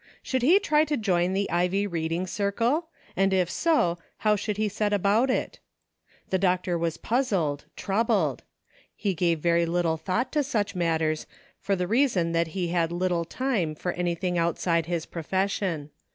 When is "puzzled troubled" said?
6.97-8.41